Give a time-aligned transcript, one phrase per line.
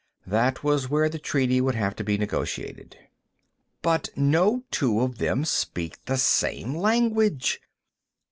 [0.25, 2.93] That was where the treaty would have to be negotiated.
[2.95, 3.07] [Illustration:"...
[3.83, 7.61] But no two of them speak the same language!"